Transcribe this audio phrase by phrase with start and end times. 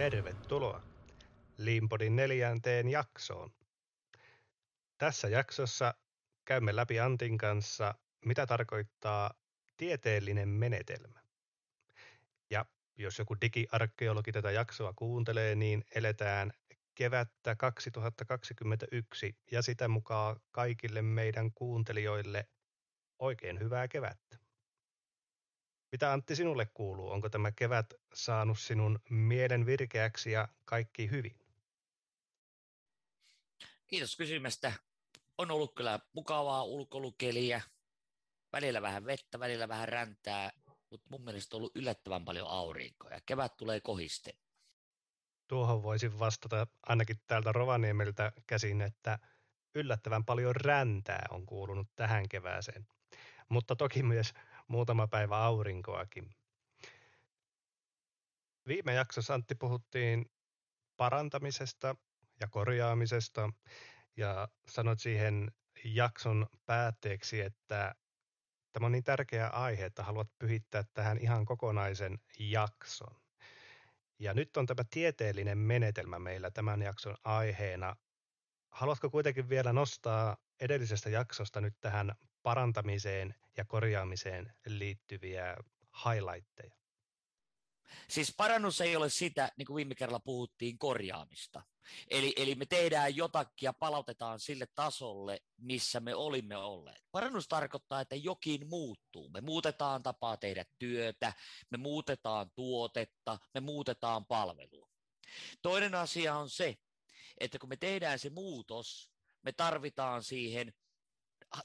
[0.00, 0.82] Tervetuloa
[1.56, 3.52] Limpodin neljänteen jaksoon.
[4.98, 5.94] Tässä jaksossa
[6.44, 7.94] käymme läpi Antin kanssa,
[8.24, 9.34] mitä tarkoittaa
[9.76, 11.20] tieteellinen menetelmä.
[12.50, 16.52] Ja jos joku digiarkeologi tätä jaksoa kuuntelee, niin eletään
[16.94, 22.48] kevättä 2021 ja sitä mukaan kaikille meidän kuuntelijoille
[23.18, 24.38] oikein hyvää kevättä.
[25.92, 27.10] Mitä Antti sinulle kuuluu?
[27.10, 31.38] Onko tämä kevät saanut sinun mielen virkeäksi ja kaikki hyvin?
[33.86, 34.72] Kiitos kysymästä.
[35.38, 37.60] On ollut kyllä mukavaa ulkoilukeliä.
[38.52, 40.52] Välillä vähän vettä, välillä vähän räntää,
[40.90, 43.20] mutta mun mielestä on ollut yllättävän paljon aurinkoja.
[43.26, 44.32] Kevät tulee kohiste.
[45.48, 49.18] Tuohon voisin vastata ainakin täältä Rovaniemeltä käsin, että
[49.74, 52.86] yllättävän paljon räntää on kuulunut tähän kevääseen.
[53.48, 54.34] Mutta toki myös
[54.70, 56.30] muutama päivä aurinkoakin.
[58.66, 60.30] Viime jaksossa Antti puhuttiin
[60.96, 61.96] parantamisesta
[62.40, 63.50] ja korjaamisesta
[64.16, 65.52] ja sanoit siihen
[65.84, 67.94] jakson päätteeksi, että
[68.72, 73.20] tämä on niin tärkeä aihe, että haluat pyhittää tähän ihan kokonaisen jakson.
[74.18, 77.96] Ja nyt on tämä tieteellinen menetelmä meillä tämän jakson aiheena.
[78.70, 82.12] Haluatko kuitenkin vielä nostaa edellisestä jaksosta nyt tähän
[82.42, 85.56] parantamiseen ja korjaamiseen liittyviä
[86.04, 86.80] highlightteja?
[88.08, 91.62] Siis parannus ei ole sitä, niin kuin viime kerralla puhuttiin, korjaamista.
[92.10, 97.04] Eli, eli me tehdään jotakin ja palautetaan sille tasolle, missä me olimme olleet.
[97.12, 99.28] Parannus tarkoittaa, että jokin muuttuu.
[99.28, 101.32] Me muutetaan tapaa tehdä työtä,
[101.70, 104.88] me muutetaan tuotetta, me muutetaan palvelua.
[105.62, 106.78] Toinen asia on se,
[107.38, 109.10] että kun me tehdään se muutos,
[109.42, 110.72] me tarvitaan siihen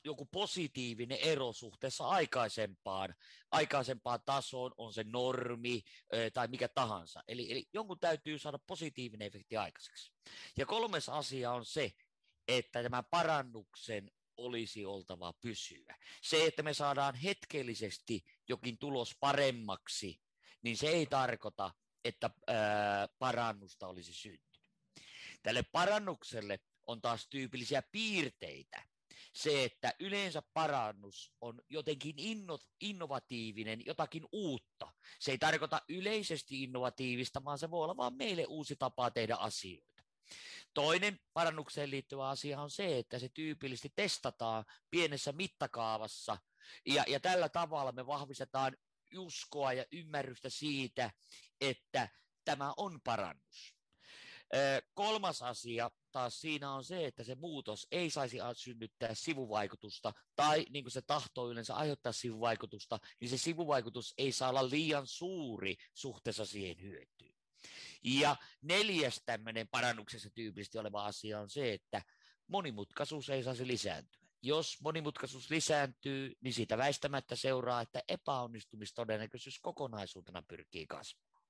[0.03, 3.15] joku positiivinen ero suhteessa aikaisempaan,
[3.51, 5.83] aikaisempaan tasoon, on se normi
[6.33, 7.23] tai mikä tahansa.
[7.27, 10.11] Eli, eli jonkun täytyy saada positiivinen efekti aikaiseksi.
[10.57, 11.91] Ja kolmas asia on se,
[12.47, 15.97] että tämän parannuksen olisi oltava pysyä.
[16.21, 20.21] Se, että me saadaan hetkellisesti jokin tulos paremmaksi,
[20.61, 21.71] niin se ei tarkoita,
[22.03, 24.71] että ää, parannusta olisi syntynyt.
[25.43, 28.83] Tälle parannukselle on taas tyypillisiä piirteitä,
[29.35, 34.93] se, että yleensä parannus on jotenkin inno, innovatiivinen, jotakin uutta.
[35.19, 40.03] Se ei tarkoita yleisesti innovatiivista, vaan se voi olla vain meille uusi tapa tehdä asioita.
[40.73, 46.37] Toinen parannukseen liittyvä asia on se, että se tyypillisesti testataan pienessä mittakaavassa,
[46.85, 48.77] ja, ja tällä tavalla me vahvistetaan
[49.17, 51.11] uskoa ja ymmärrystä siitä,
[51.61, 52.09] että
[52.45, 53.75] tämä on parannus.
[54.93, 60.83] Kolmas asia taas siinä on se, että se muutos ei saisi synnyttää sivuvaikutusta, tai niin
[60.83, 66.45] kuin se tahtoo yleensä aiheuttaa sivuvaikutusta, niin se sivuvaikutus ei saa olla liian suuri suhteessa
[66.45, 67.35] siihen hyötyyn.
[68.03, 72.01] Ja neljäs tämmöinen parannuksessa tyypillisesti oleva asia on se, että
[72.47, 74.25] monimutkaisuus ei saisi lisääntyä.
[74.41, 81.43] Jos monimutkaisuus lisääntyy, niin siitä väistämättä seuraa, että epäonnistumistodennäköisyys kokonaisuutena pyrkii kasvamaan.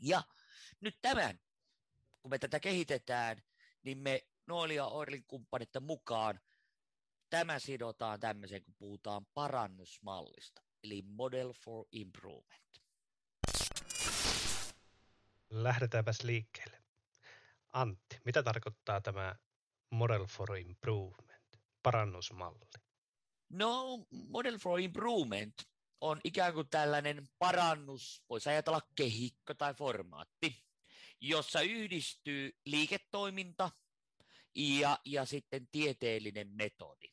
[0.00, 0.22] Ja
[0.80, 1.40] nyt tämän,
[2.22, 3.42] kun me tätä kehitetään,
[3.82, 6.40] niin me Nooli ja Orlin kumppanitten mukaan
[7.30, 12.82] tämä sidotaan tämmöiseen, kun puhutaan parannusmallista, eli Model for Improvement.
[15.50, 16.82] Lähdetäänpäs liikkeelle.
[17.72, 19.34] Antti, mitä tarkoittaa tämä
[19.90, 21.42] Model for Improvement,
[21.82, 22.64] parannusmalli?
[23.48, 25.54] No, Model for Improvement
[26.00, 30.67] on ikään kuin tällainen parannus, voisi ajatella kehikko tai formaatti,
[31.20, 33.70] jossa yhdistyy liiketoiminta
[34.54, 37.08] ja, ja sitten tieteellinen metodi.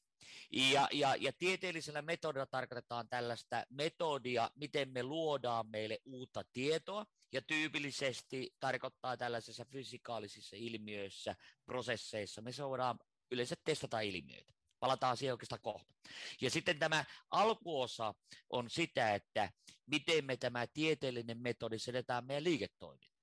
[0.51, 7.41] Ja, ja, ja tieteellisellä metodilla tarkoitetaan tällaista metodia, miten me luodaan meille uutta tietoa, ja
[7.41, 11.35] tyypillisesti tarkoittaa tällaisissa fysikaalisissa ilmiöissä,
[11.65, 12.99] prosesseissa, me voidaan
[13.31, 14.53] yleensä testata ilmiöitä.
[14.79, 15.93] Palataan siihen oikeastaan kohta.
[16.41, 18.13] Ja sitten tämä alkuosa
[18.49, 19.51] on sitä, että
[19.85, 23.14] miten me tämä tieteellinen metodi sedetään meidän liiketoimintaan.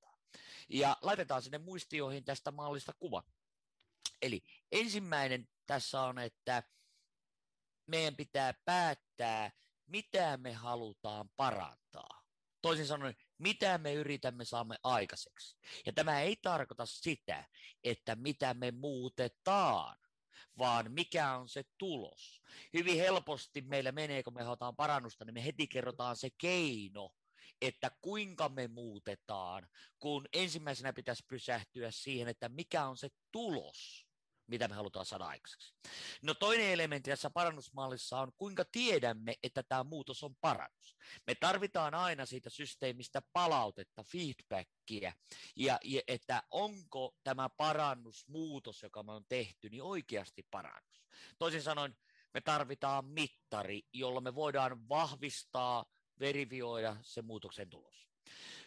[0.69, 3.23] Ja laitetaan sinne muistioihin tästä mallista kuva.
[4.23, 4.43] Eli
[4.73, 6.63] ensimmäinen tässä on, että
[7.87, 9.51] meidän pitää päättää,
[9.87, 12.23] mitä me halutaan parantaa.
[12.63, 15.57] Toisin sanoen, mitä me yritämme saamme aikaiseksi.
[15.87, 17.45] Ja tämä ei tarkoita sitä,
[17.85, 19.97] että mitä me muutetaan,
[20.59, 22.43] vaan mikä on se tulos.
[22.73, 27.11] Hyvin helposti meillä menee, kun me halutaan parannusta, niin me heti kerrotaan se keino,
[27.63, 29.69] että kuinka me muutetaan,
[29.99, 34.07] kun ensimmäisenä pitäisi pysähtyä siihen, että mikä on se tulos,
[34.47, 35.75] mitä me halutaan saada aikaiseksi.
[36.23, 40.97] No toinen elementti tässä parannusmallissa on, kuinka tiedämme, että tämä muutos on parannus.
[41.27, 45.13] Me tarvitaan aina siitä systeemistä palautetta, feedbackia,
[45.57, 51.07] ja, ja että onko tämä parannus, muutos, joka me on tehty, niin oikeasti parannus.
[51.39, 51.97] Toisin sanoen,
[52.35, 55.85] me tarvitaan mittari, jolla me voidaan vahvistaa,
[56.21, 58.09] verifioida se muutoksen tulos.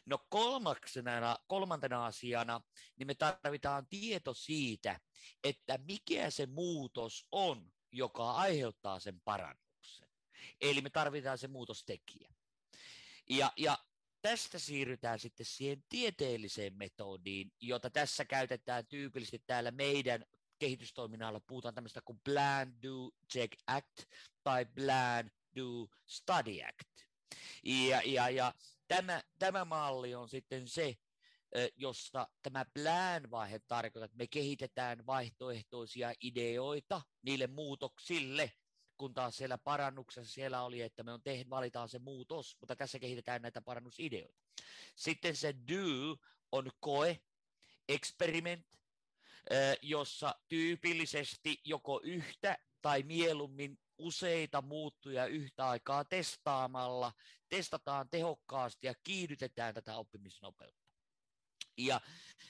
[0.06, 2.62] No kolmaksena, kolmantena asiana,
[2.96, 5.00] niin me tarvitaan tieto siitä,
[5.44, 10.08] että mikä se muutos on, joka aiheuttaa sen parannuksen.
[10.62, 12.34] Eli me tarvitaan se muutostekijä.
[13.30, 13.78] Ja, ja
[14.22, 20.26] tästä siirrytään sitten siihen tieteelliseen metodiin, jota tässä käytetään tyypillisesti täällä meidän
[20.60, 21.40] kehitystoiminnalla.
[21.40, 24.04] Puhutaan tämmöistä kuin Plan, Do, Check, Act
[24.44, 27.05] tai Plan, Do, Study Act.
[27.64, 28.54] Ja, ja, ja
[28.88, 30.98] tämä, tämä malli on sitten se,
[31.76, 38.52] jossa tämä plan-vaihe tarkoittaa, että me kehitetään vaihtoehtoisia ideoita niille muutoksille,
[38.98, 43.00] kun taas siellä parannuksessa siellä oli, että me on tehnyt, valitaan se muutos, mutta tässä
[43.00, 44.44] kehitetään näitä parannusideoita.
[44.96, 46.18] Sitten se do
[46.52, 47.20] on koe,
[47.90, 48.68] experiment,
[49.82, 57.14] jossa tyypillisesti joko yhtä tai mieluummin useita muuttuja yhtä aikaa testaamalla,
[57.50, 60.86] testataan tehokkaasti ja kiihdytetään tätä oppimisnopeutta.
[61.78, 62.02] Ja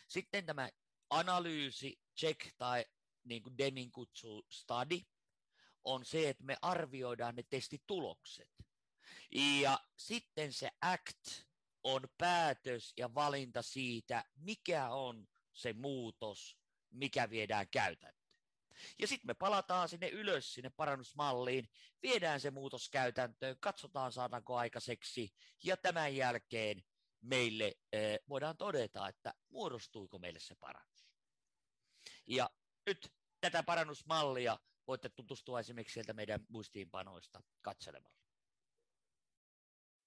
[0.07, 0.69] sitten tämä
[1.09, 2.85] analyysi, check tai
[3.23, 5.01] niin kuin Deming kutsuu study,
[5.83, 8.49] on se, että me arvioidaan ne testitulokset.
[9.61, 11.45] Ja sitten se act
[11.83, 16.57] on päätös ja valinta siitä, mikä on se muutos,
[16.89, 18.24] mikä viedään käytäntöön.
[18.99, 21.69] Ja sitten me palataan sinne ylös, sinne parannusmalliin,
[22.01, 25.33] viedään se muutos käytäntöön, katsotaan saadaanko aikaiseksi,
[25.63, 26.83] ja tämän jälkeen
[27.21, 31.09] meille eh, voidaan todeta, että muodostuiko meille se parannus.
[32.27, 32.49] Ja
[32.85, 38.15] nyt tätä parannusmallia voitte tutustua esimerkiksi sieltä meidän muistiinpanoista katselemalla.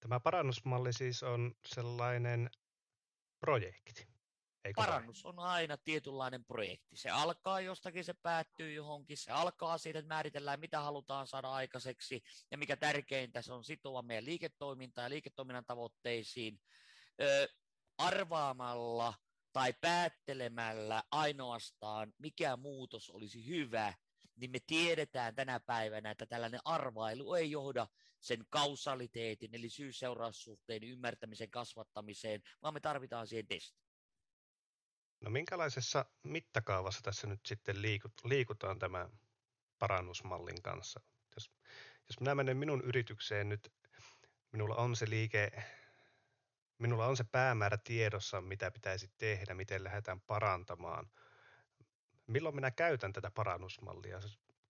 [0.00, 2.50] Tämä parannusmalli siis on sellainen
[3.40, 4.17] projekti.
[4.68, 5.30] Eikö Parannus vai?
[5.30, 6.96] on aina tietynlainen projekti.
[6.96, 9.16] Se alkaa jostakin, se päättyy johonkin.
[9.16, 14.02] Se alkaa siitä, että määritellään, mitä halutaan saada aikaiseksi ja mikä tärkeintä, se on sitova
[14.02, 16.60] meidän liiketoimintaa ja liiketoiminnan tavoitteisiin.
[17.20, 17.48] Ö,
[17.98, 19.14] arvaamalla
[19.52, 23.94] tai päättelemällä ainoastaan, mikä muutos olisi hyvä,
[24.36, 27.86] niin me tiedetään tänä päivänä, että tällainen arvailu ei johda
[28.20, 33.87] sen kausaliteetin, eli syy-seuraussuhteen ymmärtämisen kasvattamiseen, vaan me tarvitaan siihen testi.
[35.20, 39.10] No minkälaisessa mittakaavassa tässä nyt sitten liikut, liikutaan tämän
[39.78, 41.00] parannusmallin kanssa?
[41.36, 41.50] Jos,
[42.08, 43.72] jos minä menen minun yritykseen nyt,
[44.52, 45.62] minulla on se liike,
[46.78, 51.10] minulla on se päämäärä tiedossa, mitä pitäisi tehdä, miten lähdetään parantamaan.
[52.26, 54.20] Milloin minä käytän tätä parannusmallia?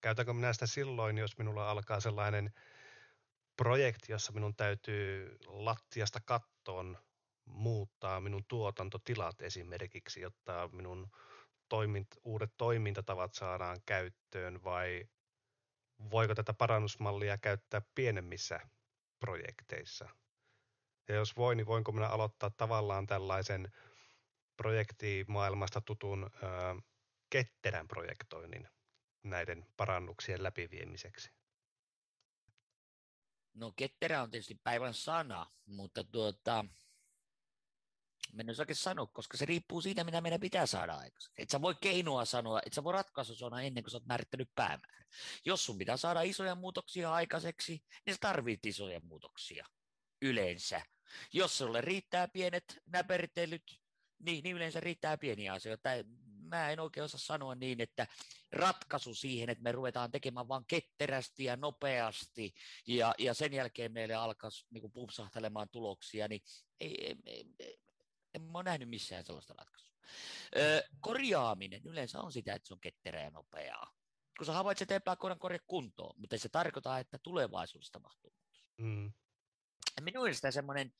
[0.00, 2.52] Käytänkö minä sitä silloin, jos minulla alkaa sellainen
[3.56, 6.98] projekti, jossa minun täytyy lattiasta kattoon
[7.50, 11.10] muuttaa minun tuotantotilat esimerkiksi, jotta minun
[11.68, 15.08] toimint, uudet toimintatavat saadaan käyttöön vai
[16.10, 18.60] voiko tätä parannusmallia käyttää pienemmissä
[19.18, 20.08] projekteissa?
[21.08, 23.72] Ja jos voi, niin voinko minä aloittaa tavallaan tällaisen
[24.56, 26.46] projektimaailmasta tutun ö,
[27.30, 28.68] ketterän projektoinnin
[29.22, 31.30] näiden parannuksien läpiviemiseksi?
[33.54, 36.64] No ketterä on tietysti päivän sana, mutta tuota,
[38.32, 41.42] Mä en oikein sanoa, koska se riippuu siitä, mitä meidän pitää saada aikaiseksi.
[41.42, 44.50] Et sä voi keinoa sanoa, et sä voi ratkaisu sanoa ennen kuin sä oot määrittänyt
[44.54, 45.04] päämäärä.
[45.44, 49.66] Jos sun pitää saada isoja muutoksia aikaiseksi, niin sä tarvit isoja muutoksia
[50.22, 50.82] yleensä.
[51.32, 53.80] Jos sulle riittää pienet näpertelyt,
[54.18, 55.88] niin, niin yleensä riittää pieniä asioita.
[56.40, 58.06] Mä en oikein osaa sanoa niin, että
[58.52, 62.54] ratkaisu siihen, että me ruvetaan tekemään vain ketterästi ja nopeasti
[62.86, 66.42] ja, ja sen jälkeen meille alkaisi niin pumpsahtelemaan tuloksia, niin
[66.80, 67.78] ei, ei, ei,
[68.44, 69.94] en mä ole nähnyt missään sellaista ratkaisua.
[70.56, 73.94] Ö, korjaaminen yleensä on sitä, että se on ketterää ja nopeaa.
[74.38, 78.64] Kun sä havaitset epäkohdan korja kuntoon, mutta se tarkoittaa, että tulevaisuudessa tapahtuu muutos.
[78.76, 79.12] Mm.
[80.00, 80.92] Minun mielestä semmoinen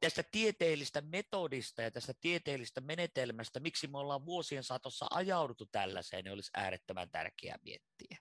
[0.00, 6.32] tästä tieteellistä metodista ja tästä tieteellistä menetelmästä, miksi me ollaan vuosien saatossa ajauduttu tällaiseen, niin
[6.32, 8.18] olisi äärettömän tärkeää miettiä.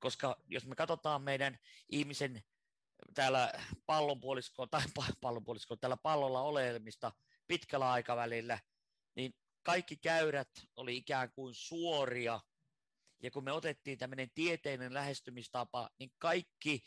[0.00, 2.44] Koska jos me katsotaan meidän ihmisen
[3.14, 3.52] täällä
[3.86, 4.82] pallonpuoliskoon tai
[5.20, 7.12] pallonpuoliskoon täällä pallolla olemista
[7.46, 8.58] pitkällä aikavälillä,
[9.14, 12.40] niin kaikki käyrät oli ikään kuin suoria.
[13.22, 16.84] Ja kun me otettiin tämmöinen tieteinen lähestymistapa, niin kaikki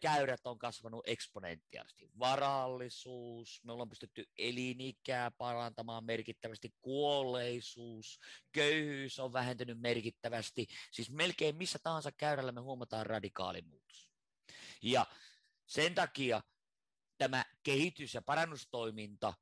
[0.00, 2.10] käyrät on kasvanut eksponentiaalisesti.
[2.18, 8.18] Varallisuus, me ollaan pystytty elinikää parantamaan merkittävästi, kuolleisuus,
[8.52, 10.66] köyhyys on vähentynyt merkittävästi.
[10.90, 14.10] Siis melkein missä tahansa käyrällä me huomataan radikaali muutos.
[14.82, 15.06] Ja
[15.66, 16.42] sen takia
[17.18, 19.34] tämä kehitys- ja parannustoiminta,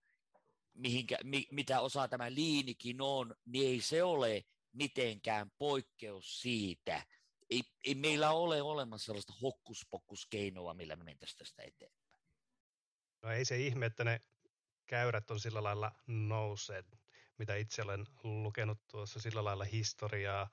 [0.78, 7.02] mihinkä, mi, mitä osa tämä liinikin on, niin ei se ole mitenkään poikkeus siitä,
[7.50, 12.24] ei, ei meillä ole olemassa sellaista hokkuspokkuskeinoa, millä me mentäisiin tästä eteenpäin.
[13.22, 14.20] No ei se ihme, että ne
[14.86, 16.98] käyrät on sillä lailla nousseet,
[17.38, 20.50] mitä itse olen lukenut tuossa sillä lailla historiaa.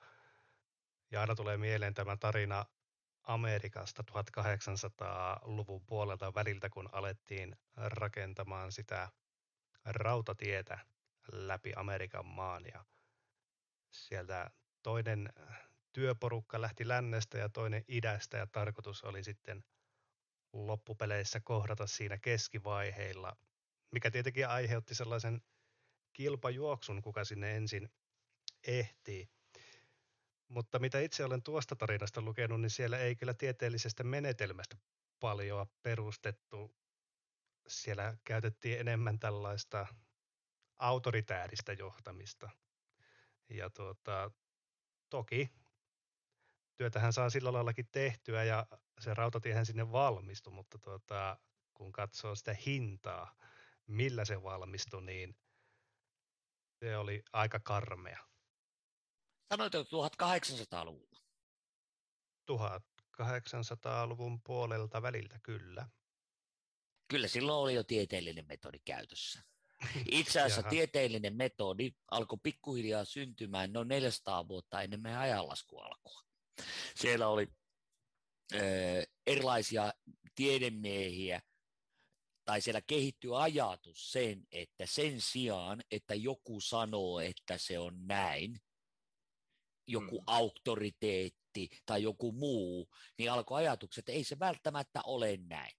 [1.10, 2.66] Ja aina tulee mieleen tämä tarina
[3.22, 9.08] Amerikasta 1800-luvun puolelta väliltä, kun alettiin rakentamaan sitä
[9.86, 10.78] rautatietä
[11.32, 12.64] läpi Amerikan maan.
[12.74, 12.84] Ja
[13.90, 14.50] sieltä
[14.82, 15.32] toinen
[15.92, 19.64] työporukka lähti lännestä ja toinen idästä ja tarkoitus oli sitten
[20.52, 23.36] loppupeleissä kohdata siinä keskivaiheilla,
[23.90, 25.42] mikä tietenkin aiheutti sellaisen
[26.12, 27.88] kilpajuoksun, kuka sinne ensin
[28.66, 29.28] ehtii.
[30.48, 34.76] Mutta mitä itse olen tuosta tarinasta lukenut, niin siellä ei kyllä tieteellisestä menetelmästä
[35.20, 36.76] paljon perustettu.
[37.68, 39.86] Siellä käytettiin enemmän tällaista
[40.78, 42.50] autoritääristä johtamista.
[43.48, 44.30] Ja tuota,
[45.10, 45.50] toki
[46.76, 48.66] työtähän saa sillä laillakin tehtyä ja
[49.00, 51.38] se rautatiehän sinne valmistui, mutta tuota,
[51.74, 53.36] kun katsoo sitä hintaa,
[53.86, 55.36] millä se valmistui, niin
[56.78, 58.26] se oli aika karmea.
[59.48, 61.20] Sanoit 1800-luvulla.
[62.52, 65.88] 1800-luvun puolelta väliltä, kyllä.
[67.08, 69.42] Kyllä silloin oli jo tieteellinen metodi käytössä.
[70.10, 76.20] Itse asiassa tieteellinen metodi alkoi pikkuhiljaa syntymään noin 400 vuotta ennen meidän ajanlasku alkua.
[76.94, 77.48] Siellä oli
[79.26, 79.92] erilaisia
[80.34, 81.42] tiedemiehiä,
[82.44, 88.60] tai siellä kehittyy ajatus sen, että sen sijaan, että joku sanoo, että se on näin,
[89.86, 90.24] joku mm.
[90.26, 95.76] auktoriteetti tai joku muu, niin alkoi ajatukset, että ei se välttämättä ole näin.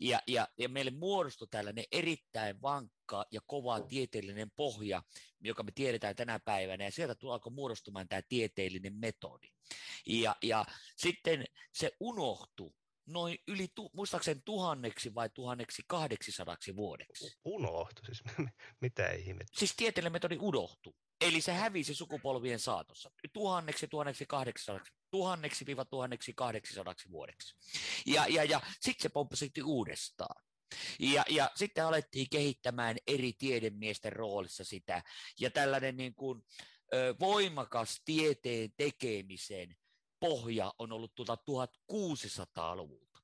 [0.00, 5.02] Ja, ja, ja meille muodostui tällainen erittäin vankka ja kova tieteellinen pohja,
[5.40, 9.48] joka me tiedetään tänä päivänä, ja sieltä alkoi muodostumaan tämä tieteellinen metodi.
[10.06, 10.64] Ja, ja
[10.96, 12.72] sitten se unohtui
[13.06, 17.38] noin yli, tu, muistaakseni tuhanneksi vai tuhanneksi kahdeksisadaksi vuodeksi.
[17.44, 18.22] Unohtu, siis
[18.80, 19.58] mitä ihmettä?
[19.58, 20.94] Siis tieteellinen metodi unohtui.
[21.20, 27.54] Eli se hävisi sukupolvien saatossa tuhanneksi, tuhanneksi kahdeksisadaksi, tuhanneksi viiva tuhanneksi kahdeksisadaksi vuodeksi.
[28.06, 30.42] Ja, ja, ja sitten se pomppasi uudestaan.
[30.98, 35.02] Ja, ja sitten alettiin kehittämään eri tiedemiesten roolissa sitä.
[35.40, 36.42] Ja tällainen niin kuin,
[36.94, 39.76] ö, voimakas tieteen tekemisen
[40.20, 43.18] pohja on ollut tuota 1600-luvulta.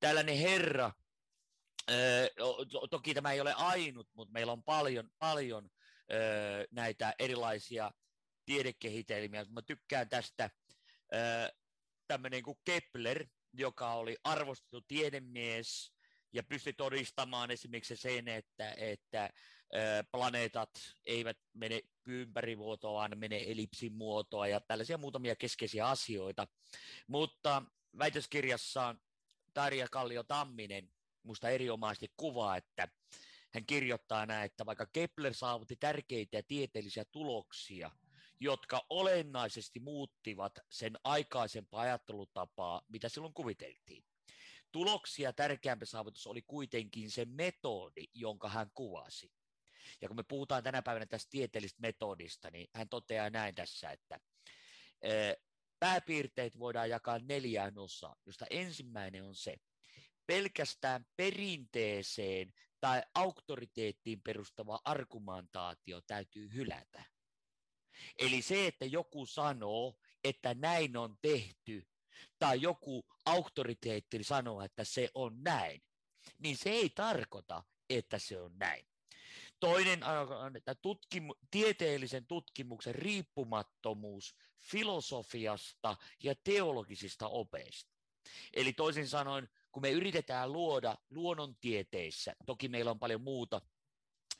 [0.00, 0.92] Tällainen herra,
[1.90, 2.30] ö,
[2.90, 5.70] toki tämä ei ole ainut, mutta meillä on paljon, paljon
[6.70, 7.92] näitä erilaisia
[8.44, 9.44] tiedekehitelmiä.
[9.44, 10.50] Mä tykkään tästä
[12.06, 15.92] tämmöinen kuin Kepler, joka oli arvostettu tiedemies
[16.32, 19.30] ja pystyi todistamaan esimerkiksi sen, että, että
[20.12, 20.70] planeetat
[21.06, 26.46] eivät mene ympärivuotoa, vaan mene ellipsin muotoa ja tällaisia muutamia keskeisiä asioita.
[27.06, 27.62] Mutta
[27.98, 29.00] väitöskirjassaan
[29.54, 30.90] Tarja Kallio Tamminen
[31.22, 32.88] musta erinomaisesti kuvaa, että
[33.50, 37.90] hän kirjoittaa näin, että vaikka Kepler saavutti tärkeitä tieteellisiä tuloksia,
[38.40, 44.04] jotka olennaisesti muuttivat sen aikaisempaa ajattelutapaa, mitä silloin kuviteltiin.
[44.72, 49.32] Tuloksia tärkeämpi saavutus oli kuitenkin se metodi, jonka hän kuvasi.
[50.00, 54.20] Ja kun me puhutaan tänä päivänä tästä tieteellisestä metodista, niin hän toteaa näin tässä, että
[55.78, 59.56] pääpiirteet voidaan jakaa neljään osaan, josta ensimmäinen on se,
[60.26, 67.17] pelkästään perinteeseen tai auktoriteettiin perustava argumentaatio täytyy hylätä.
[68.18, 71.88] Eli se, että joku sanoo, että näin on tehty,
[72.38, 75.82] tai joku auktoriteetti sanoo, että se on näin,
[76.38, 78.86] niin se ei tarkoita, että se on näin.
[79.60, 80.04] Toinen
[80.44, 87.92] on että tutkimu- tieteellisen tutkimuksen riippumattomuus filosofiasta ja teologisista opeista.
[88.54, 93.60] Eli toisin sanoen, kun me yritetään luoda luonnontieteissä, toki meillä on paljon muuta,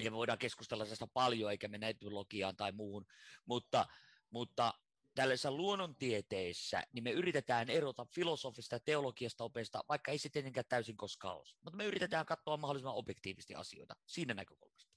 [0.03, 3.07] ja voidaan keskustella tästä paljon, eikä mennä etymologiaan tai muuhun,
[3.47, 3.87] mutta,
[4.31, 4.75] mutta
[5.15, 10.97] tällaisessa luonnontieteissä, niin me yritetään erota filosofista ja teologiasta opeista, vaikka ei se tietenkään täysin
[10.97, 11.49] koskaan ole.
[11.65, 14.93] Mutta me yritetään katsoa mahdollisimman objektiivisesti asioita siinä näkökulmasta.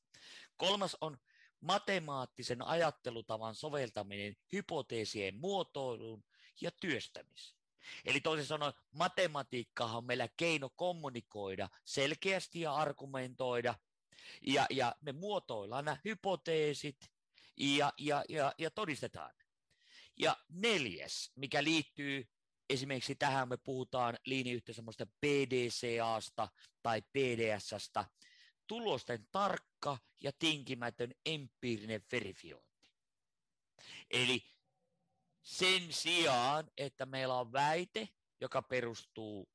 [0.57, 1.17] Kolmas on
[1.61, 6.23] matemaattisen ajattelutavan soveltaminen hypoteesien muotoiluun
[6.61, 7.61] ja työstämiseen.
[8.05, 13.75] Eli toisin sanoen matematiikka on meillä keino kommunikoida selkeästi ja argumentoida,
[14.41, 17.11] ja, ja me muotoillaan nämä hypoteesit
[17.57, 19.33] ja, ja, ja, ja todistetaan.
[20.19, 22.27] Ja neljäs, mikä liittyy
[22.69, 26.49] esimerkiksi tähän me puhutaan liiniyhteisöstä PDCAsta
[26.81, 28.05] tai PDSstä,
[28.67, 32.91] tulosten tarkka ja tinkimätön empiirinen verifiointi.
[34.11, 34.43] Eli
[35.41, 38.09] sen sijaan, että meillä on väite,
[38.41, 39.49] joka perustuu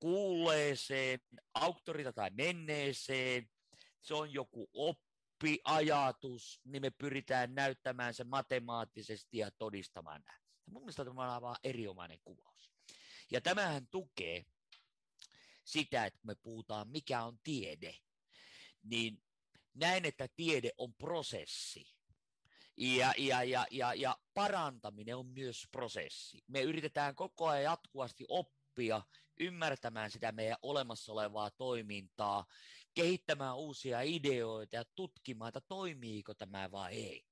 [0.00, 1.20] kuulleeseen,
[1.54, 3.50] auktorita tai menneeseen,
[4.02, 10.42] se on joku oppi, ajatus, niin me pyritään näyttämään se matemaattisesti ja todistamaan näin.
[10.66, 12.70] Mun mielestä tämä on vaan erinomainen kuvaus.
[13.30, 14.44] Ja tämähän tukee
[15.64, 17.94] sitä, että me puhutaan, mikä on tiede,
[18.82, 19.22] niin
[19.74, 21.94] näin, että tiede on prosessi.
[22.76, 26.44] Ja, ja, ja, ja, ja parantaminen on myös prosessi.
[26.46, 29.02] Me yritetään koko ajan jatkuvasti oppia
[29.40, 32.46] ymmärtämään sitä meidän olemassa olevaa toimintaa,
[32.98, 37.24] kehittämään uusia ideoita ja tutkimaan, että toimiiko tämä vai ei.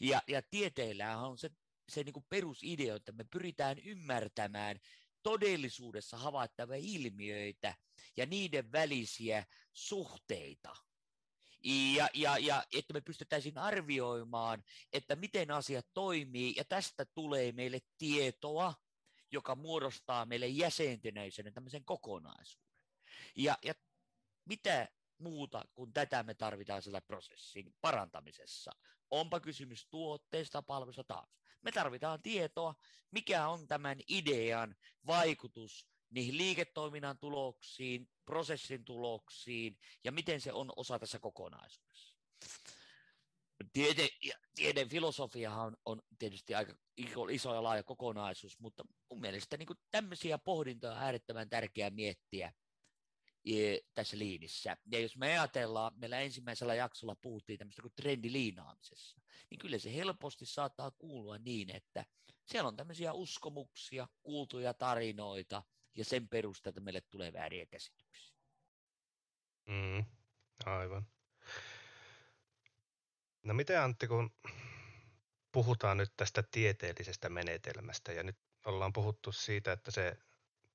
[0.00, 1.50] Ja, ja tieteellä on se,
[1.88, 4.80] se niin kuin perusidea, että me pyritään ymmärtämään
[5.22, 7.74] todellisuudessa havaittavia ilmiöitä
[8.16, 10.76] ja niiden välisiä suhteita.
[11.96, 17.80] Ja, ja, ja että me pystyttäisiin arvioimaan, että miten asiat toimii, ja tästä tulee meille
[17.98, 18.74] tietoa,
[19.32, 22.72] joka muodostaa meille jäsentyneisyyden tämmöisen kokonaisuuden.
[23.36, 23.74] Ja, ja
[24.44, 28.72] mitä muuta kuin tätä me tarvitaan sillä prosessin parantamisessa.
[29.10, 31.36] Onpa kysymys tuotteesta, palvelusta taas.
[31.62, 32.74] Me tarvitaan tietoa,
[33.10, 40.98] mikä on tämän idean vaikutus niihin liiketoiminnan tuloksiin, prosessin tuloksiin ja miten se on osa
[40.98, 42.16] tässä kokonaisuudessa.
[43.72, 44.08] Tiede,
[44.54, 46.74] tieden filosofiahan on, on tietysti aika
[47.30, 52.52] iso ja laaja kokonaisuus, mutta mun mielestä niin tämmöisiä pohdintoja on äärettömän tärkeää miettiä
[53.94, 54.76] tässä liinissä.
[54.86, 59.20] Ja jos me ajatellaan, meillä ensimmäisellä jaksolla puhuttiin tämmöistä kuin trendiliinaamisessa,
[59.50, 62.04] niin kyllä se helposti saattaa kuulua niin, että
[62.44, 65.62] siellä on tämmöisiä uskomuksia, kuultuja tarinoita,
[65.96, 68.36] ja sen perusteella meille tulee vääriä käsityksiä.
[69.68, 70.04] Mm,
[70.64, 71.06] aivan.
[73.42, 74.30] No miten Antti, kun
[75.52, 80.18] puhutaan nyt tästä tieteellisestä menetelmästä ja nyt ollaan puhuttu siitä, että se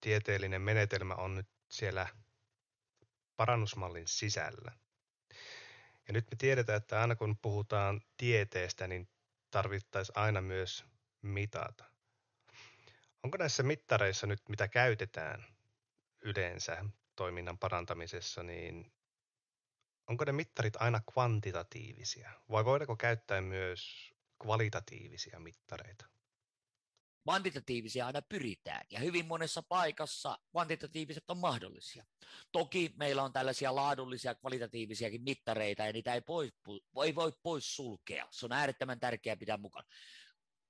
[0.02, 2.08] tieteellinen menetelmä on nyt siellä
[3.38, 4.72] parannusmallin sisällä.
[6.08, 9.10] Ja nyt me tiedetään, että aina kun puhutaan tieteestä, niin
[9.52, 10.86] tarvittaisiin aina myös
[11.22, 11.84] mitata.
[13.24, 15.46] Onko näissä mittareissa nyt, mitä käytetään
[16.22, 18.92] yleensä toiminnan parantamisessa, niin
[20.08, 26.06] onko ne mittarit aina kvantitatiivisia vai voidaanko käyttää myös kvalitatiivisia mittareita?
[27.28, 32.06] Kvantitatiivisia aina pyritään ja hyvin monessa paikassa kvantitatiiviset on mahdollisia.
[32.52, 36.52] Toki meillä on tällaisia laadullisia kvalitatiivisiakin mittareita ja niitä ei, pois,
[37.06, 38.28] ei voi pois sulkea.
[38.32, 39.88] Se on äärettömän tärkeää pitää mukana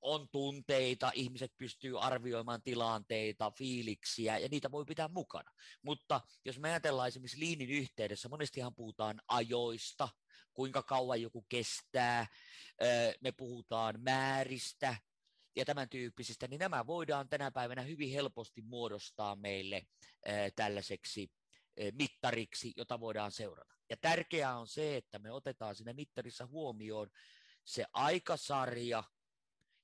[0.01, 5.51] on tunteita, ihmiset pystyy arvioimaan tilanteita, fiiliksiä, ja niitä voi pitää mukana.
[5.81, 10.09] Mutta jos me ajatellaan esimerkiksi liinin yhteydessä, monestihan puhutaan ajoista,
[10.53, 12.27] kuinka kauan joku kestää,
[13.21, 14.95] me puhutaan määristä
[15.57, 19.87] ja tämän tyyppisistä, niin nämä voidaan tänä päivänä hyvin helposti muodostaa meille
[20.55, 21.31] tällaiseksi
[21.91, 23.75] mittariksi, jota voidaan seurata.
[23.89, 27.09] Ja tärkeää on se, että me otetaan siinä mittarissa huomioon
[27.63, 29.03] se aikasarja,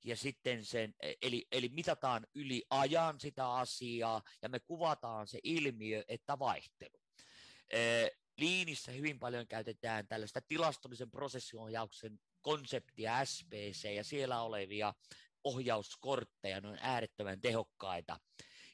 [0.04, 6.04] ja sitten sen, eli, eli mitataan yli ajan sitä asiaa ja me kuvataan se ilmiö,
[6.08, 7.00] että vaihtelu.
[8.36, 14.94] Liinissä hyvin paljon käytetään tällaista tilastollisen prosessiohjauksen konseptia SPC ja siellä olevia
[15.44, 18.20] ohjauskortteja, ne on äärettömän tehokkaita.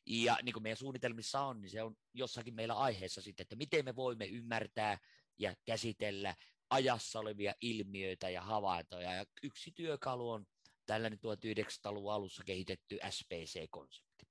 [0.06, 3.85] Ja niin kuin meidän suunnitelmissa on, niin se on jossakin meillä aiheessa sitten, että miten
[3.85, 4.98] me voimme ymmärtää
[5.38, 6.35] ja käsitellä
[6.70, 9.14] ajassa olevia ilmiöitä ja havaintoja.
[9.14, 10.46] Ja yksi työkalu on
[10.87, 14.26] tällainen 1900-luvun alussa kehitetty SPC-konsepti.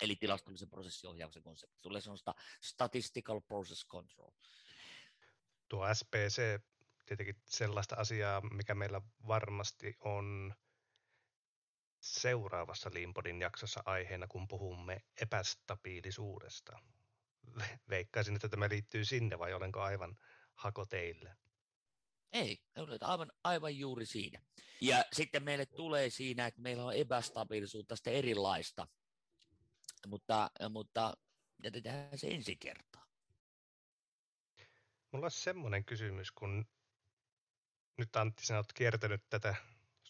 [0.00, 1.78] Eli tilastollisen prosessiohjauksen konsepti.
[1.82, 4.30] Tulee sellaista Statistical Process Control.
[5.68, 6.60] Tuo SPC,
[7.06, 10.54] tietenkin sellaista asiaa, mikä meillä varmasti on
[12.00, 16.78] seuraavassa Limpodin jaksossa aiheena, kun puhumme epästabiilisuudesta.
[17.88, 20.18] Veikkaisin, että tämä liittyy sinne, vai olenko aivan
[20.54, 21.36] hako teille?
[22.32, 22.58] Ei,
[23.00, 24.40] aivan, aivan juuri siinä.
[24.80, 28.88] Ja sitten meille tulee siinä, että meillä on epästabiilisuutta sitä erilaista,
[30.06, 31.16] mutta, mutta
[31.62, 33.06] jätetään se ensi kertaa.
[35.12, 36.66] Mulla on semmoinen kysymys, kun
[37.96, 39.54] nyt Antti, sinä olet kiertänyt tätä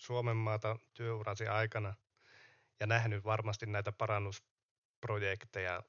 [0.07, 1.95] Suomen maata työurasi aikana
[2.81, 5.83] ja nähnyt varmasti näitä parannusprojekteja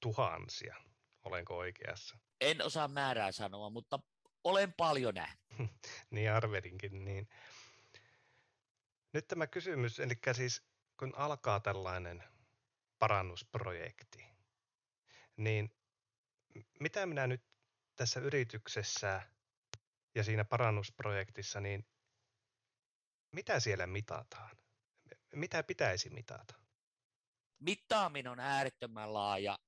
[0.00, 0.76] tuhansia.
[1.24, 2.18] Olenko oikeassa?
[2.40, 3.98] En osaa määrää sanoa, mutta
[4.44, 5.40] olen paljon nähnyt.
[6.10, 7.04] niin arvelinkin.
[7.04, 7.28] Niin.
[9.12, 10.62] Nyt tämä kysymys, eli siis
[10.98, 12.24] kun alkaa tällainen
[12.98, 14.26] parannusprojekti,
[15.36, 15.70] niin
[16.80, 17.42] mitä minä nyt
[17.96, 19.22] tässä yrityksessä
[20.14, 21.86] ja siinä parannusprojektissa, niin
[23.34, 24.56] mitä siellä mitataan?
[25.34, 26.54] Mitä pitäisi mitata?
[27.58, 29.58] Mittaaminen on äärettömän laaja,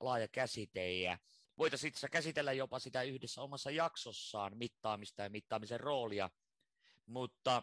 [0.00, 1.18] laaja käsite ja
[1.58, 6.30] voitaisiin itse käsitellä jopa sitä yhdessä omassa jaksossaan mittaamista ja mittaamisen roolia,
[7.06, 7.62] mutta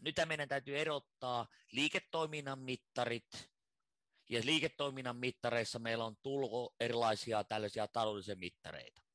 [0.00, 3.50] nyt meidän täytyy erottaa liiketoiminnan mittarit,
[4.28, 9.05] ja liiketoiminnan mittareissa meillä on tullut erilaisia tällaisia taloudellisia mittareita.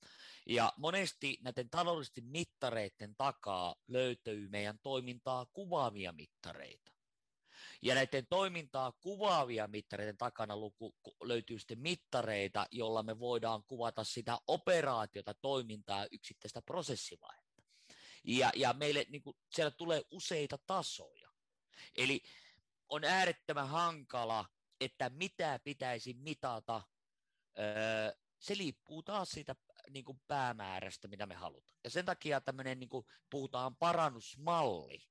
[0.47, 6.91] Ja monesti näiden taloudellisten mittareiden takaa löytyy meidän toimintaa kuvaavia mittareita.
[7.81, 14.39] Ja näiden toimintaa kuvaavia mittareiden takana luku, löytyy sitten mittareita, jolla me voidaan kuvata sitä
[14.47, 17.63] operaatiota, toimintaa, yksittäistä prosessivaihetta.
[18.23, 21.29] Ja, ja meille niin kuin, siellä tulee useita tasoja.
[21.95, 22.21] Eli
[22.89, 24.45] on äärettömän hankala,
[24.81, 26.81] että mitä pitäisi mitata.
[27.59, 29.55] Öö, se liippuu taas siitä
[29.93, 31.79] niin kuin päämäärästä, mitä me halutaan.
[31.83, 35.03] Ja sen takia tämmöinen, niin kuin puhutaan parannusmalli,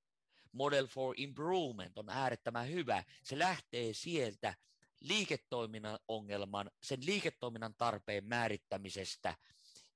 [0.53, 3.05] Model for Improvement on äärettömän hyvä.
[3.23, 4.55] Se lähtee sieltä
[5.01, 9.37] liiketoiminnan ongelman, sen liiketoiminnan tarpeen määrittämisestä,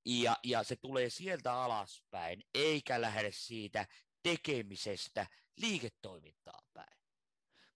[0.05, 3.87] ja, ja se tulee sieltä alaspäin, eikä lähde siitä
[4.23, 6.99] tekemisestä liiketoimintaa päin.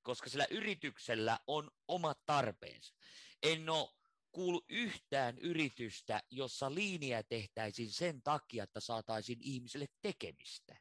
[0.02, 2.94] Koska sillä yrityksellä on omat tarpeensa.
[3.42, 3.97] En ole
[4.32, 10.76] kuulu yhtään yritystä, jossa liiniä tehtäisiin sen takia, että saataisiin ihmiselle tekemistä,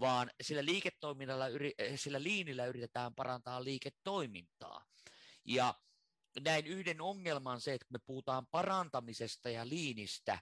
[0.00, 1.44] vaan sillä liiketoiminnalla,
[1.96, 4.86] sillä liinillä yritetään parantaa liiketoimintaa.
[5.44, 5.74] Ja
[6.40, 10.38] näin yhden ongelman se, että me puhutaan parantamisesta ja liinistä,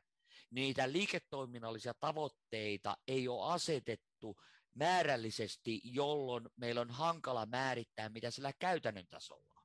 [0.50, 4.36] niitä liiketoiminnallisia tavoitteita ei ole asetettu
[4.74, 9.62] määrällisesti, jolloin meillä on hankala määrittää, mitä sillä käytännön tasolla.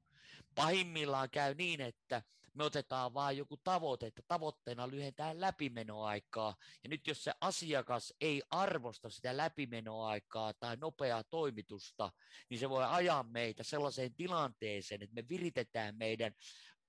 [0.56, 2.24] Pahimmillaan käy niin, että
[2.56, 6.56] me otetaan vain joku tavoite, että tavoitteena lyhentää läpimenoaikaa.
[6.84, 12.12] Ja nyt jos se asiakas ei arvosta sitä läpimenoaikaa tai nopeaa toimitusta,
[12.50, 16.34] niin se voi ajaa meitä sellaiseen tilanteeseen, että me viritetään meidän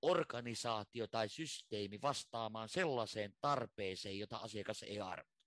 [0.01, 5.41] organisaatio tai systeemi vastaamaan sellaiseen tarpeeseen, jota asiakas ei arvosta.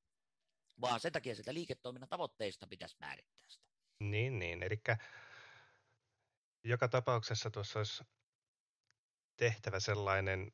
[0.81, 3.67] Vaan sen takia sitä liiketoiminnan tavoitteista pitäisi määrittää sitä.
[4.01, 4.63] Niin, niin.
[4.63, 4.81] Eli
[6.65, 8.05] joka tapauksessa tuossa olisi
[9.37, 10.53] tehtävä sellainen,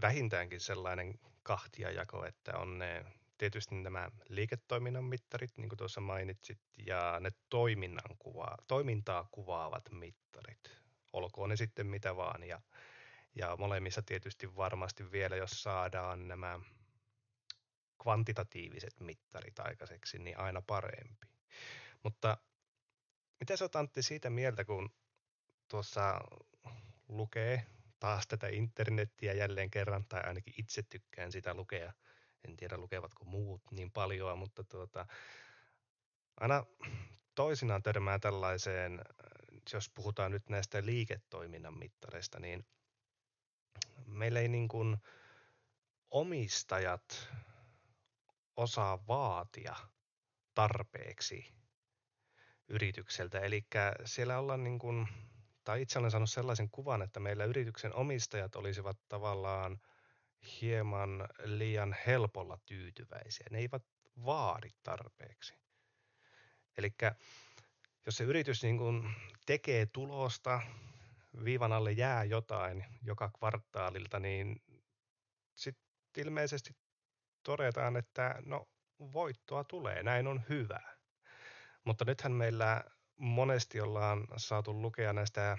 [0.00, 3.04] vähintäänkin sellainen kahtiajako, että on ne
[3.38, 10.78] tietysti nämä liiketoiminnan mittarit, niin kuin tuossa mainitsit, ja ne toiminnan kuva, toimintaa kuvaavat mittarit.
[11.12, 12.42] Olkoon ne sitten mitä vaan.
[12.42, 12.60] Ja,
[13.34, 16.60] ja molemmissa tietysti varmasti vielä, jos saadaan nämä
[18.02, 21.26] kvantitatiiviset mittarit aikaiseksi, niin aina parempi.
[22.02, 22.36] Mutta
[23.40, 24.90] mitä sä Antti siitä mieltä, kun
[25.68, 26.20] tuossa
[27.08, 27.66] lukee
[28.00, 31.92] taas tätä internettiä jälleen kerran, tai ainakin itse tykkään sitä lukea.
[32.48, 35.06] En tiedä lukevatko muut niin paljon, mutta tuota,
[36.40, 36.64] aina
[37.34, 39.00] toisinaan törmää tällaiseen,
[39.72, 42.66] jos puhutaan nyt näistä liiketoiminnan mittareista, niin
[44.06, 44.96] meillä ei niin kuin
[46.10, 47.28] omistajat
[48.56, 49.76] osaa vaatia
[50.54, 51.54] tarpeeksi
[52.68, 53.40] yritykseltä.
[53.40, 53.66] Eli
[54.04, 55.08] siellä ollaan niin kuin
[55.68, 59.80] tai itse olen saanut sellaisen kuvan, että meillä yrityksen omistajat olisivat tavallaan
[60.60, 63.46] hieman liian helpolla tyytyväisiä.
[63.50, 63.82] Ne eivät
[64.24, 65.54] vaadi tarpeeksi.
[66.78, 66.94] Eli
[68.06, 69.14] jos se yritys niin kuin
[69.46, 70.60] tekee tulosta,
[71.44, 74.62] viivan alle jää jotain joka kvartaalilta, niin
[75.54, 76.76] sitten ilmeisesti
[77.42, 78.68] todetaan, että no
[79.12, 80.80] voittoa tulee, näin on hyvä.
[81.84, 82.84] Mutta nythän meillä
[83.18, 85.58] monesti ollaan saatu lukea näistä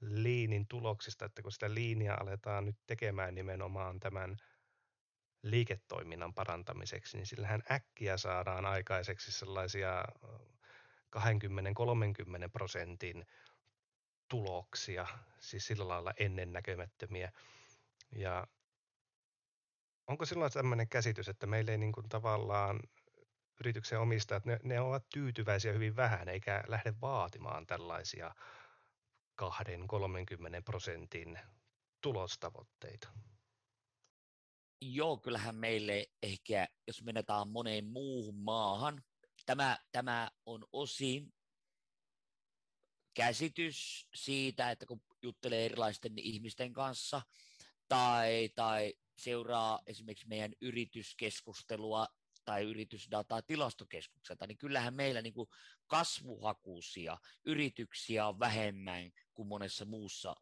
[0.00, 4.36] liinin tuloksista, että kun sitä liinia aletaan nyt tekemään nimenomaan tämän
[5.42, 10.04] liiketoiminnan parantamiseksi, niin sillähän äkkiä saadaan aikaiseksi sellaisia
[11.16, 11.20] 20-30
[12.52, 13.26] prosentin
[14.28, 15.06] tuloksia,
[15.40, 17.32] siis sillä lailla ennennäkemättömiä.
[18.16, 18.46] Ja
[20.06, 22.80] onko silloin tämmöinen käsitys, että meillä ei niin kuin tavallaan
[23.60, 28.34] yrityksen omistajat, ne, ne ovat tyytyväisiä hyvin vähän, eikä lähde vaatimaan tällaisia
[29.42, 29.44] 2-30
[30.64, 31.38] prosentin
[32.00, 33.08] tulostavoitteita.
[34.80, 39.04] Joo, kyllähän meille ehkä, jos menetään moneen muuhun maahan,
[39.46, 41.34] tämä, tämä on osin
[43.14, 47.22] käsitys siitä, että kun juttelee erilaisten ihmisten kanssa
[47.88, 52.06] tai, tai seuraa esimerkiksi meidän yrityskeskustelua
[52.48, 55.48] tai yritysdataa tilastokeskukselta, niin kyllähän meillä niin kuin
[55.86, 60.36] kasvuhakuisia yrityksiä on vähemmän kuin monessa muussa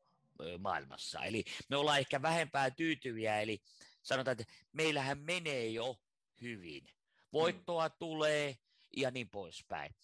[0.58, 1.24] maailmassa.
[1.24, 3.62] Eli me ollaan ehkä vähempää tyytyviä, eli
[4.02, 5.96] sanotaan, että meillähän menee jo
[6.40, 6.86] hyvin.
[7.32, 7.94] Voittoa mm.
[7.98, 8.58] tulee
[8.96, 9.94] ja niin poispäin.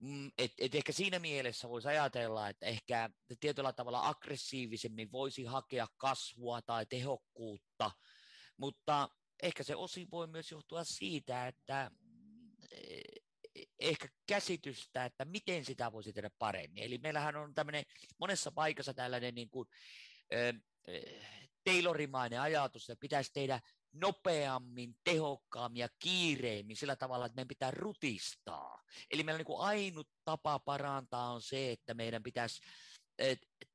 [0.00, 5.86] Mm, et, et ehkä siinä mielessä voisi ajatella, että ehkä tietyllä tavalla aggressiivisemmin voisi hakea
[5.96, 7.90] kasvua tai tehokkuutta,
[8.56, 9.08] mutta
[9.42, 11.90] ehkä se osin voi myös johtua siitä, että
[12.72, 13.02] eh,
[13.78, 16.82] ehkä käsitystä, että miten sitä voisi tehdä paremmin.
[16.82, 17.84] Eli meillähän on tämmöinen
[18.18, 19.68] monessa paikassa tällainen niin kuin,
[21.64, 23.60] Taylorimainen ajatus, että pitäisi tehdä
[23.92, 28.82] nopeammin, tehokkaammin ja kiireemmin sillä tavalla, että meidän pitää rutistaa.
[29.10, 32.60] Eli meillä niin kuin ainut tapa parantaa on se, että meidän pitäisi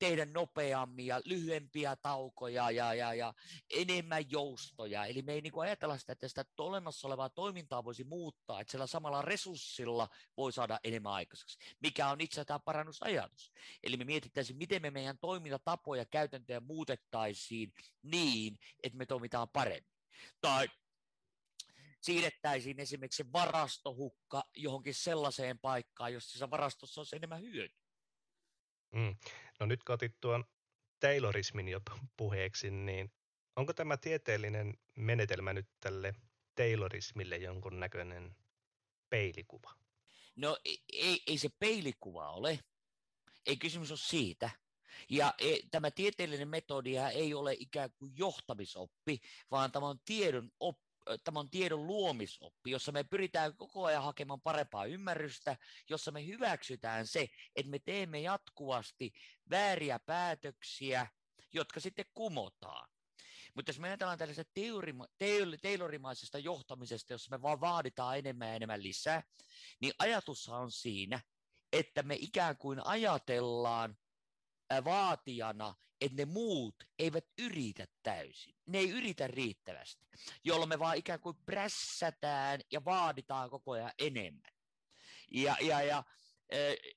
[0.04, 3.34] tehdä nopeammin ja lyhyempiä taukoja ja, ja, ja
[3.70, 5.06] enemmän joustoja.
[5.06, 8.72] Eli me ei niin kuin ajatella sitä, että sitä olemassa olevaa toimintaa voisi muuttaa, että
[8.72, 13.54] sillä samalla resurssilla voi saada enemmän aikaiseksi, mikä on itse tämä parannusajatus.
[13.84, 19.94] Eli me mietittäisiin, miten me meidän toimintatapoja, käytäntöjä muutettaisiin niin, että me toimitaan paremmin.
[20.42, 20.68] Tai
[22.02, 27.84] siirrettäisiin esimerkiksi varastohukka johonkin sellaiseen paikkaan, jossa varastossa olisi enemmän hyötyä.
[28.94, 29.16] Mm.
[29.64, 30.46] No nyt kun otit tuon
[31.00, 31.82] Taylorismin jo
[32.18, 33.12] puheeksi, niin
[33.56, 36.16] onko tämä tieteellinen menetelmä nyt tälle
[36.56, 38.36] Taylorismille jonkun näköinen
[39.10, 39.74] peilikuva?
[40.36, 40.58] No
[40.94, 42.60] ei, ei se peilikuva ole.
[43.46, 44.50] Ei kysymys ole siitä.
[45.10, 49.22] Ja e, tämä tieteellinen metodia ei ole ikään kuin johtamisoppi,
[49.52, 50.93] vaan tämä on tiedon oppi
[51.24, 55.58] tämä on tiedon luomisoppi, jossa me pyritään koko ajan hakemaan parempaa ymmärrystä,
[55.90, 59.14] jossa me hyväksytään se, että me teemme jatkuvasti
[59.50, 61.08] vääriä päätöksiä,
[61.54, 62.90] jotka sitten kumotaan.
[63.56, 65.08] Mutta jos me ajatellaan tällaisesta teorima-
[65.62, 69.24] teilorimaisesta johtamisesta, jossa me vaan vaaditaan enemmän ja enemmän lisää,
[69.80, 71.20] niin ajatus on siinä,
[71.74, 73.98] että me ikään kuin ajatellaan
[74.84, 78.56] vaatijana, että ne muut eivät yritä täysin.
[78.66, 80.08] Ne ei yritä riittävästi,
[80.44, 84.54] jolloin me vaan ikään kuin prässätään ja vaaditaan koko ajan enemmän.
[85.32, 86.04] Ja, ja, ja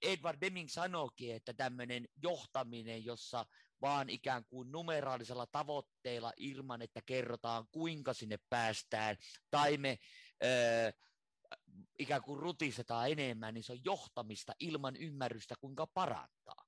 [0.02, 3.46] Edward Deming sanoikin, että tämmöinen johtaminen, jossa
[3.80, 9.16] vaan ikään kuin numeraalisella tavoitteilla ilman, että kerrotaan kuinka sinne päästään,
[9.50, 9.98] tai me
[11.98, 16.65] ikään kuin rutistetaan enemmän, niin se on johtamista ilman ymmärrystä, kuinka parantaa.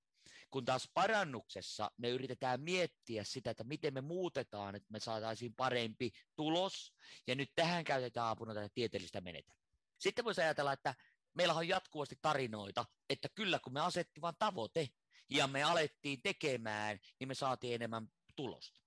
[0.50, 6.10] Kun taas parannuksessa me yritetään miettiä sitä, että miten me muutetaan, että me saataisiin parempi
[6.36, 6.92] tulos,
[7.26, 9.68] ja nyt tähän käytetään apuna tätä tieteellistä menetelmää.
[9.98, 10.94] Sitten voisi ajatella, että
[11.34, 14.88] meillä on jatkuvasti tarinoita, että kyllä kun me asettiin vain tavoite,
[15.30, 18.80] ja me alettiin tekemään, niin me saatiin enemmän tulosta.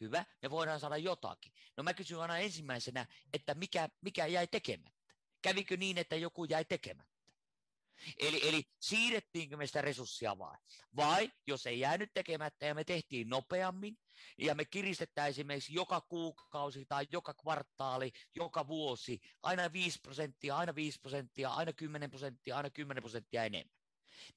[0.00, 1.52] Hyvä, me voidaan saada jotakin.
[1.76, 5.14] No mä kysyn aina ensimmäisenä, että mikä, mikä jäi tekemättä.
[5.42, 7.15] Kävikö niin, että joku jäi tekemättä?
[8.18, 10.56] Eli, eli siirrettiinkö me sitä resurssia vai?
[10.96, 13.98] Vai jos ei jäänyt tekemättä ja me tehtiin nopeammin
[14.38, 20.74] ja me kiristetään esimerkiksi joka kuukausi tai joka kvartaali, joka vuosi aina 5 prosenttia, aina
[20.74, 23.76] 5 prosenttia, aina 10 prosenttia, aina 10 prosenttia enemmän.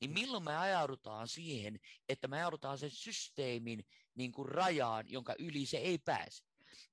[0.02, 5.66] Niin milloin me ajaudutaan siihen, että me ajaudutaan sen systeemin niin kuin rajaan, jonka yli
[5.66, 6.44] se ei pääse.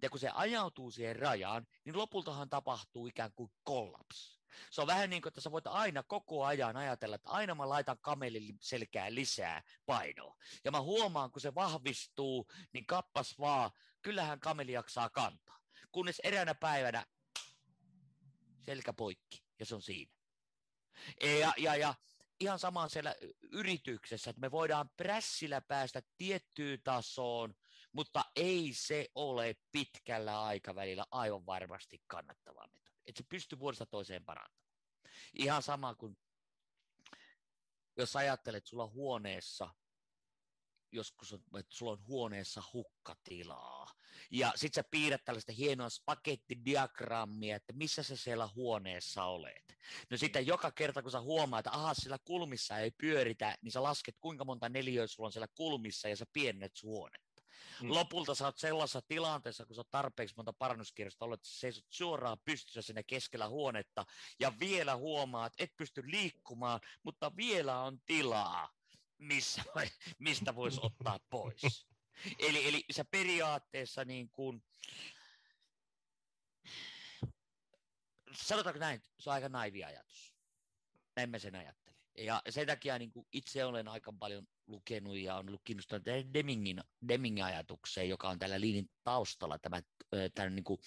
[0.03, 4.36] Ja kun se ajautuu siihen rajaan, niin lopultahan tapahtuu ikään kuin kollaps.
[4.71, 7.69] Se on vähän niin kuin, että sä voit aina koko ajan ajatella, että aina mä
[7.69, 10.37] laitan kamelin selkään lisää painoa.
[10.65, 13.71] Ja mä huomaan, kun se vahvistuu, niin kappas vaan,
[14.03, 15.59] kyllähän kameli jaksaa kantaa.
[15.93, 17.07] Kunnes eräänä päivänä
[18.61, 20.13] selkä poikki, ja se on siinä.
[21.41, 21.95] Ja, ja, ja
[22.41, 27.55] ihan sama siellä yrityksessä, että me voidaan prässillä päästä tiettyyn tasoon,
[27.97, 34.25] mutta ei se ole pitkällä aikavälillä aivan varmasti kannattava metodi että se pystyy vuodesta toiseen
[34.25, 34.81] parantamaan.
[35.35, 36.19] Ihan sama kuin
[37.97, 39.71] jos ajattelet, sulla on huoneessa
[40.93, 43.87] joskus on, että sulla on huoneessa hukkatilaa.
[44.31, 49.79] Ja sit sä piirrät tällaista hienoa spaghettidiagrammia, että missä sä siellä huoneessa olet.
[50.11, 53.83] No sitten joka kerta, kun sä huomaat, että aha, siellä kulmissa ei pyöritä, niin sä
[53.83, 57.19] lasket kuinka monta neliöä sulla on siellä kulmissa ja sä piennet sun huone.
[57.83, 57.91] Mm.
[57.91, 62.39] Lopulta sä oot sellaisessa tilanteessa, kun sä oot tarpeeksi monta parannuskirjasta ollut, että seisot suoraan
[62.45, 64.07] pystyssä sinne keskellä huonetta
[64.41, 68.75] ja vielä huomaat, et pysty liikkumaan, mutta vielä on tilaa,
[69.19, 69.63] missä,
[70.19, 71.87] mistä voisi ottaa pois.
[72.39, 74.65] Eli, eli sä periaatteessa niin kuin,
[78.33, 80.35] sanotaanko näin, se on aika naivi ajatus.
[81.17, 81.86] Näin mä sen ajattelen.
[82.19, 87.45] Ja sen takia niin kuin itse olen aika paljon lukenut ja on kiinnostunut Demingin, Demingin
[87.45, 89.81] ajatukseen, joka on tällä liinin taustalla tämä,
[90.35, 90.81] tämä niin kuin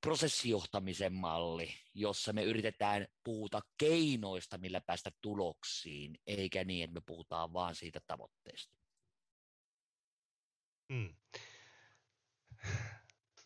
[0.00, 7.52] prosessijohtamisen malli, jossa me yritetään puhuta keinoista, millä päästä tuloksiin, eikä niin, että me puhutaan
[7.52, 8.76] vaan siitä tavoitteesta.
[10.88, 11.14] Mm.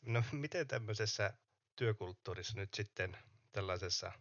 [0.02, 1.35] No miten tämmöisessä
[1.76, 3.16] työkulttuurissa nyt sitten
[3.52, 4.12] tällaisessa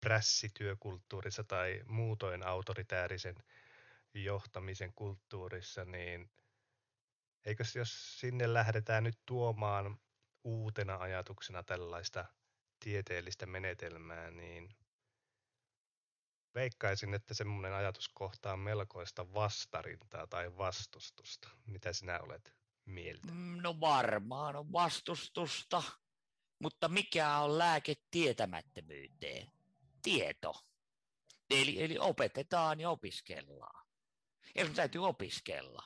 [0.00, 3.36] prässityökulttuurissa tai muutoin autoritäärisen
[4.14, 6.30] johtamisen kulttuurissa, niin
[7.44, 9.98] eikös jos sinne lähdetään nyt tuomaan
[10.44, 12.24] uutena ajatuksena tällaista
[12.80, 14.76] tieteellistä menetelmää, niin
[16.54, 21.48] veikkaisin, että semmoinen ajatus kohtaa melkoista vastarintaa tai vastustusta.
[21.66, 23.32] Mitä sinä olet mieltä?
[23.32, 25.82] Mm, no varmaan on vastustusta,
[26.58, 29.57] mutta mikä on lääke tietämättömyyteen?
[30.08, 30.54] Tieto.
[31.50, 33.86] Eli, eli opetetaan ja opiskellaan.
[34.54, 35.82] Ja sun täytyy opiskella.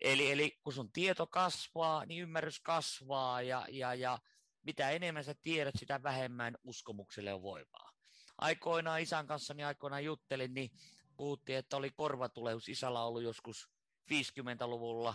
[0.00, 4.18] Eli, eli kun sun tieto kasvaa, niin ymmärrys kasvaa ja, ja, ja
[4.62, 7.92] mitä enemmän sä tiedät, sitä vähemmän uskomukselle on voimaa.
[8.38, 10.70] Aikoinaan isän kanssa niin aikoinaan juttelin, niin
[11.16, 13.70] puhuttiin, että oli korvatuleus isällä ollut joskus
[14.10, 15.14] 50-luvulla,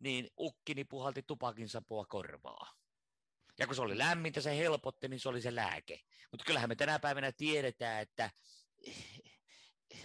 [0.00, 2.79] niin ukkini puhalti tupakin sapua korvaa.
[3.60, 6.00] Ja kun se oli lämmintä, se helpotti, niin se oli se lääke.
[6.30, 8.30] Mutta kyllähän me tänä päivänä tiedetään, että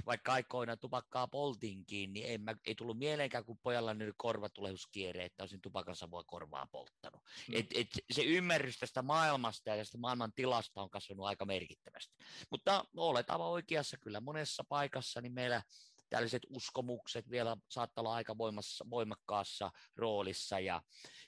[0.06, 5.44] vaikka aikoina tupakkaa poltinkin, niin ei, mä, ei tullut mieleenkään, kun pojalla nyt korvatulehduskierre, että
[5.44, 7.24] olisin tupakan savua korvaa polttanut.
[7.48, 7.56] Mm.
[7.58, 12.16] Et, et se ymmärrys tästä maailmasta ja tästä maailman tilasta on kasvanut aika merkittävästi.
[12.50, 15.64] Mutta olet aivan oikeassa kyllä monessa paikassa, niin meillä
[16.10, 20.82] tällaiset uskomukset vielä saattaa olla aika voimassa, voimakkaassa roolissa ja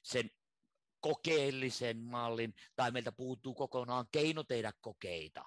[0.04, 0.32] sen
[1.08, 5.46] kokeellisen mallin, tai meiltä puuttuu kokonaan keino tehdä kokeita.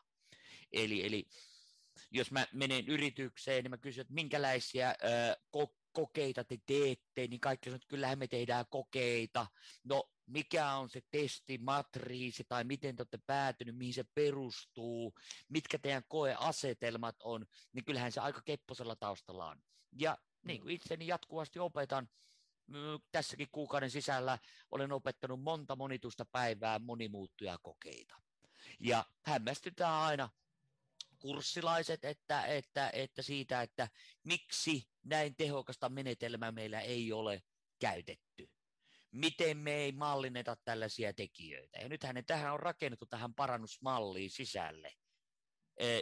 [0.73, 1.27] Eli, eli
[2.11, 7.41] jos mä menen yritykseen, niin mä kysyn, että minkälaisia ö, ko- kokeita te teette, niin
[7.41, 9.47] kaikki sanoo, että kyllähän me tehdään kokeita.
[9.85, 15.15] No, mikä on se testimatriisi tai miten te olette päätynyt, mihin se perustuu,
[15.49, 19.63] mitkä teidän koeasetelmat on, niin kyllähän se aika kepposella taustalla on.
[20.01, 22.09] Ja niin kuin itseni jatkuvasti opetan,
[23.13, 24.39] tässäkin kuukauden sisällä
[24.71, 28.17] olen opettanut monta monitusta päivää monimuuttuja kokeita.
[28.81, 30.29] Ja hämmästytään aina,
[31.19, 33.89] kurssilaiset, että, että, että siitä, että
[34.25, 37.43] miksi näin tehokasta menetelmää meillä ei ole
[37.79, 38.51] käytetty.
[39.13, 41.79] Miten me ei mallinneta tällaisia tekijöitä.
[41.79, 44.93] Ja nythän tähän on rakennettu tähän parannusmalliin sisälle.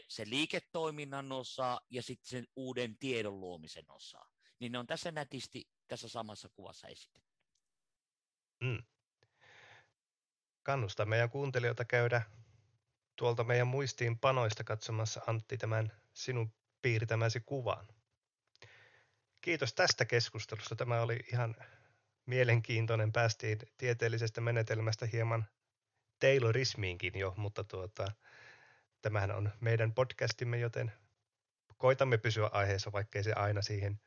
[0.08, 4.26] Se liiketoiminnan osa ja sitten sen uuden tiedon luomisen osa.
[4.58, 7.32] Niin ne on tässä nätisti tässä samassa kuvassa esitetty.
[8.60, 8.82] Mm.
[10.62, 12.22] Kannustan meidän kuuntelijoita käydä
[13.16, 17.88] tuolta meidän muistiinpanoista katsomassa Antti tämän sinun piirtämäsi kuvan.
[19.40, 20.76] Kiitos tästä keskustelusta.
[20.76, 21.56] Tämä oli ihan
[22.26, 23.12] mielenkiintoinen.
[23.12, 25.46] Päästiin tieteellisestä menetelmästä hieman
[26.18, 28.12] Taylorismiinkin jo, mutta tuota,
[29.02, 30.92] tämähän on meidän podcastimme, joten
[31.76, 34.00] koitamme pysyä aiheessa, vaikkei se aina siihen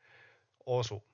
[0.66, 1.11] osu.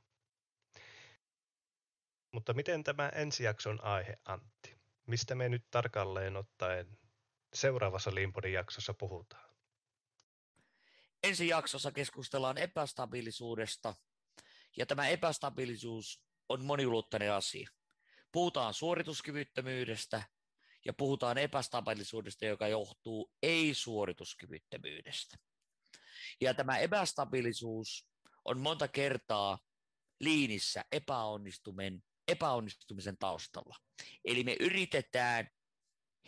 [2.38, 4.78] Mutta miten tämä ensijakson aihe, Antti?
[5.06, 6.98] Mistä me nyt tarkalleen ottaen
[7.54, 9.54] seuraavassa Limpodin jaksossa puhutaan?
[11.22, 13.94] Ensi jaksossa keskustellaan epästabiilisuudesta,
[14.76, 17.70] ja tämä epästabiilisuus on moniulotteinen asia.
[18.32, 20.22] Puhutaan suorituskyvyttömyydestä
[20.84, 25.38] ja puhutaan epästabiilisuudesta, joka johtuu ei-suorituskyvyttömyydestä.
[26.40, 28.08] Ja tämä epästabiilisuus
[28.44, 29.58] on monta kertaa
[30.20, 33.76] liinissä epäonnistumisen, epäonnistumisen taustalla.
[34.24, 35.48] Eli me yritetään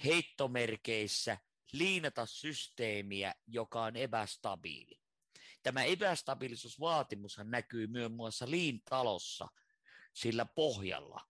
[0.04, 1.38] heittomerkeissä
[1.72, 5.00] liinata systeemiä, joka on epästabiili.
[5.62, 9.48] Tämä epästabiilisuusvaatimushan näkyy myös muassa liintalossa
[10.14, 11.26] sillä pohjalla.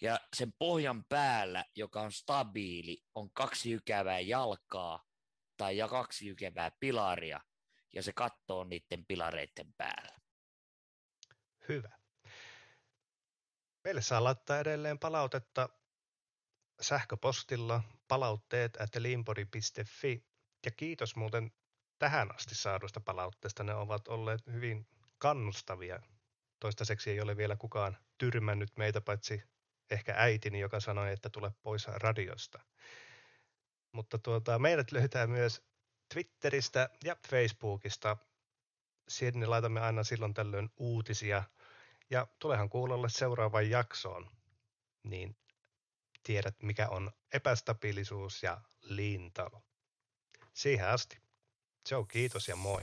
[0.00, 5.04] Ja sen pohjan päällä, joka on stabiili, on kaksi jykevää jalkaa
[5.56, 7.40] tai ja kaksi jykevää pilaria,
[7.92, 10.18] ja se kattoo niiden pilareiden päällä.
[11.68, 12.01] Hyvä.
[13.84, 15.68] Meille saa laittaa edelleen palautetta
[16.80, 20.24] sähköpostilla palautteet at limpori.fi.
[20.64, 21.52] Ja kiitos muuten
[21.98, 23.64] tähän asti saadusta palautteesta.
[23.64, 24.86] Ne ovat olleet hyvin
[25.18, 26.00] kannustavia.
[26.60, 29.42] Toistaiseksi ei ole vielä kukaan tyrmännyt meitä, paitsi
[29.90, 32.60] ehkä äitini, joka sanoi, että tule pois radiosta.
[33.92, 35.62] Mutta tuota, meidät löytää myös
[36.14, 38.16] Twitteristä ja Facebookista.
[39.08, 41.42] Sinne laitamme aina silloin tällöin uutisia.
[42.10, 44.30] Ja tulehan kuulolle seuraavaan jaksoon.
[45.02, 45.36] Niin
[46.22, 49.62] tiedät, mikä on epästabiilisuus ja liintalo.
[50.52, 51.18] Siihen asti.
[51.86, 52.82] Se on kiitos ja moi.